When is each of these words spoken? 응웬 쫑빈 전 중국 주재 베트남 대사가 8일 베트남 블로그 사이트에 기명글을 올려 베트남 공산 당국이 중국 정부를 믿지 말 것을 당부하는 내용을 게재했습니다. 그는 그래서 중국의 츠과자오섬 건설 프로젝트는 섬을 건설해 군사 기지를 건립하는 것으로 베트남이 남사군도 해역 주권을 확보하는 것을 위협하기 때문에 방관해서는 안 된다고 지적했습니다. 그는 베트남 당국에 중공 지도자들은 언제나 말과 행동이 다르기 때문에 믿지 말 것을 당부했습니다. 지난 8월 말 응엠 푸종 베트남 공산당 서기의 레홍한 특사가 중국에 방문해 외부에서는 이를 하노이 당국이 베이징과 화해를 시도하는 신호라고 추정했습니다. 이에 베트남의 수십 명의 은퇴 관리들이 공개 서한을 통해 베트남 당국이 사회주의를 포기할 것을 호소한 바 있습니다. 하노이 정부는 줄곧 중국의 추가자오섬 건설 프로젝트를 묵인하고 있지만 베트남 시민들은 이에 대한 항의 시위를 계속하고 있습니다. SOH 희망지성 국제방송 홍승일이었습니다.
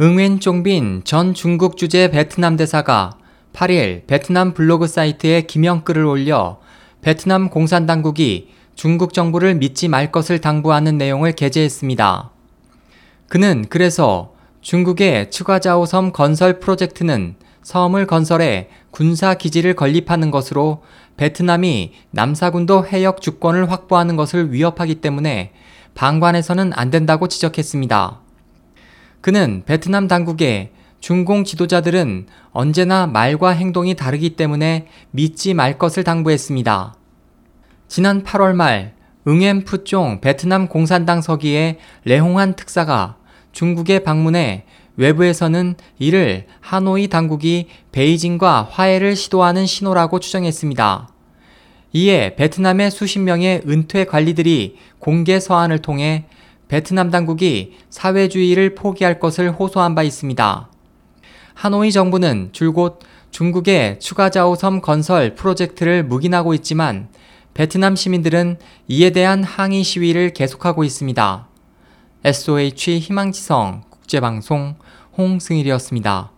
응웬 0.00 0.40
쫑빈 0.40 1.02
전 1.04 1.34
중국 1.34 1.76
주재 1.76 2.10
베트남 2.10 2.56
대사가 2.56 3.16
8일 3.52 4.08
베트남 4.08 4.52
블로그 4.52 4.88
사이트에 4.88 5.42
기명글을 5.42 6.04
올려 6.04 6.58
베트남 7.00 7.48
공산 7.48 7.86
당국이 7.86 8.48
중국 8.74 9.14
정부를 9.14 9.54
믿지 9.54 9.86
말 9.86 10.10
것을 10.10 10.40
당부하는 10.40 10.98
내용을 10.98 11.30
게재했습니다. 11.30 12.30
그는 13.28 13.66
그래서 13.68 14.34
중국의 14.62 15.30
츠과자오섬 15.30 16.10
건설 16.10 16.58
프로젝트는 16.58 17.36
섬을 17.62 18.08
건설해 18.08 18.70
군사 18.90 19.34
기지를 19.34 19.74
건립하는 19.74 20.32
것으로 20.32 20.82
베트남이 21.16 21.92
남사군도 22.10 22.84
해역 22.88 23.20
주권을 23.20 23.70
확보하는 23.70 24.16
것을 24.16 24.52
위협하기 24.52 24.96
때문에 24.96 25.52
방관해서는 25.94 26.72
안 26.74 26.90
된다고 26.90 27.28
지적했습니다. 27.28 28.23
그는 29.24 29.62
베트남 29.64 30.06
당국에 30.06 30.70
중공 31.00 31.44
지도자들은 31.44 32.26
언제나 32.52 33.06
말과 33.06 33.52
행동이 33.52 33.94
다르기 33.94 34.36
때문에 34.36 34.86
믿지 35.12 35.54
말 35.54 35.78
것을 35.78 36.04
당부했습니다. 36.04 36.94
지난 37.88 38.22
8월 38.22 38.52
말 38.52 38.92
응엠 39.26 39.64
푸종 39.64 40.20
베트남 40.20 40.68
공산당 40.68 41.22
서기의 41.22 41.78
레홍한 42.04 42.54
특사가 42.54 43.16
중국에 43.52 44.00
방문해 44.00 44.66
외부에서는 44.98 45.76
이를 45.98 46.44
하노이 46.60 47.08
당국이 47.08 47.68
베이징과 47.92 48.68
화해를 48.70 49.16
시도하는 49.16 49.64
신호라고 49.64 50.20
추정했습니다. 50.20 51.08
이에 51.94 52.34
베트남의 52.36 52.90
수십 52.90 53.20
명의 53.20 53.62
은퇴 53.66 54.04
관리들이 54.04 54.76
공개 54.98 55.40
서한을 55.40 55.78
통해 55.78 56.26
베트남 56.68 57.10
당국이 57.10 57.76
사회주의를 57.90 58.74
포기할 58.74 59.20
것을 59.20 59.52
호소한 59.52 59.94
바 59.94 60.02
있습니다. 60.02 60.68
하노이 61.54 61.92
정부는 61.92 62.50
줄곧 62.52 63.00
중국의 63.30 64.00
추가자오섬 64.00 64.80
건설 64.80 65.34
프로젝트를 65.34 66.04
묵인하고 66.04 66.54
있지만 66.54 67.08
베트남 67.54 67.96
시민들은 67.96 68.58
이에 68.88 69.10
대한 69.10 69.44
항의 69.44 69.84
시위를 69.84 70.32
계속하고 70.32 70.84
있습니다. 70.84 71.48
SOH 72.24 72.98
희망지성 72.98 73.82
국제방송 73.90 74.76
홍승일이었습니다. 75.16 76.33